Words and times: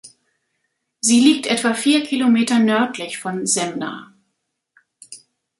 Sie 0.99 1.19
liegt 1.19 1.45
etwa 1.45 1.75
vier 1.75 2.03
Kilometer 2.03 2.57
nördlich 2.57 3.19
von 3.19 3.45
Semna. 3.45 4.11